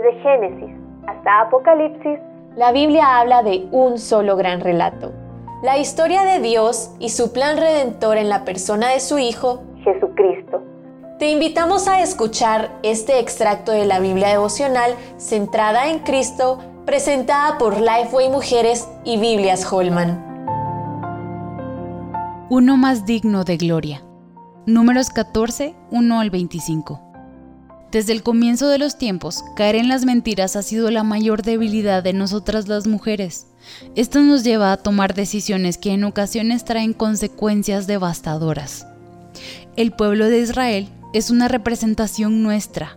[0.00, 2.18] Desde Génesis hasta Apocalipsis,
[2.56, 5.12] la Biblia habla de un solo gran relato.
[5.62, 10.62] La historia de Dios y su plan redentor en la persona de su Hijo, Jesucristo.
[11.18, 17.78] Te invitamos a escuchar este extracto de la Biblia devocional centrada en Cristo, presentada por
[17.78, 20.26] Lifeway Mujeres y Biblias Holman.
[22.48, 24.02] Uno más digno de gloria.
[24.66, 27.09] Números 14, 1 al 25.
[27.92, 32.04] Desde el comienzo de los tiempos, caer en las mentiras ha sido la mayor debilidad
[32.04, 33.48] de nosotras las mujeres.
[33.96, 38.86] Esto nos lleva a tomar decisiones que en ocasiones traen consecuencias devastadoras.
[39.74, 42.96] El pueblo de Israel es una representación nuestra.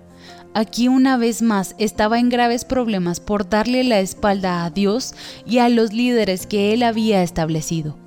[0.53, 5.15] Aquí una vez más estaba en graves problemas por darle la espalda a Dios
[5.47, 7.97] y a los líderes que él había establecido.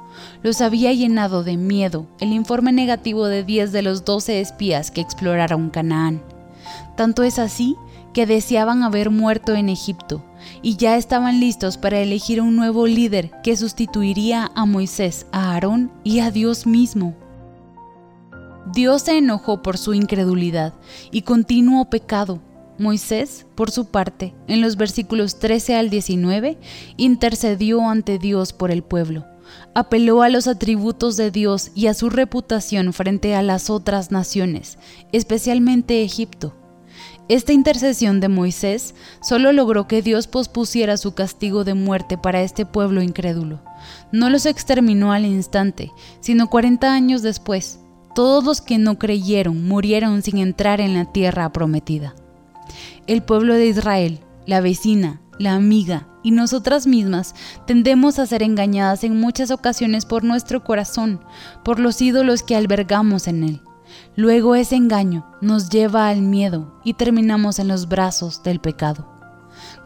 [0.45, 5.01] Los había llenado de miedo el informe negativo de 10 de los 12 espías que
[5.01, 6.36] exploraron Canaán.
[6.97, 7.77] Tanto es así
[8.13, 10.25] que deseaban haber muerto en Egipto
[10.63, 15.93] y ya estaban listos para elegir un nuevo líder que sustituiría a Moisés, a Aarón
[16.03, 17.15] y a Dios mismo.
[18.73, 20.75] Dios se enojó por su incredulidad
[21.11, 22.41] y continuó pecado.
[22.79, 26.59] Moisés, por su parte, en los versículos 13 al 19,
[26.97, 29.25] intercedió ante Dios por el pueblo.
[29.75, 34.79] Apeló a los atributos de Dios y a su reputación frente a las otras naciones,
[35.13, 36.55] especialmente Egipto.
[37.29, 42.65] Esta intercesión de Moisés solo logró que Dios pospusiera su castigo de muerte para este
[42.65, 43.61] pueblo incrédulo.
[44.13, 47.81] No los exterminó al instante, sino 40 años después.
[48.15, 52.15] Todos los que no creyeron murieron sin entrar en la tierra prometida.
[53.09, 57.35] El pueblo de Israel, la vecina, la amiga y nosotras mismas
[57.67, 61.21] tendemos a ser engañadas en muchas ocasiones por nuestro corazón,
[61.65, 63.63] por los ídolos que albergamos en él.
[64.17, 69.09] Luego ese engaño nos lleva al miedo y terminamos en los brazos del pecado.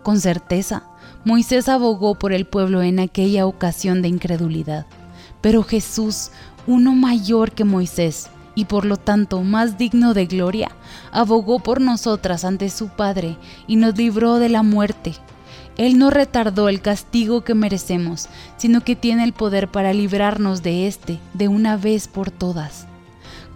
[0.02, 0.84] Con certeza,
[1.24, 4.86] Moisés abogó por el pueblo en aquella ocasión de incredulidad,
[5.40, 6.30] pero Jesús,
[6.66, 10.70] uno mayor que Moisés y por lo tanto más digno de gloria,
[11.12, 15.14] abogó por nosotras ante su Padre y nos libró de la muerte.
[15.76, 20.86] Él no retardó el castigo que merecemos, sino que tiene el poder para librarnos de
[20.86, 22.86] éste de una vez por todas.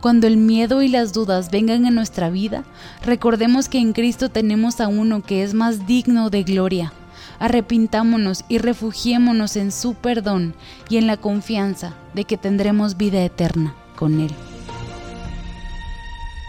[0.01, 2.65] Cuando el miedo y las dudas vengan en nuestra vida,
[3.05, 6.93] recordemos que en Cristo tenemos a uno que es más digno de gloria.
[7.39, 10.55] Arrepintámonos y refugiémonos en su perdón
[10.89, 14.31] y en la confianza de que tendremos vida eterna con Él.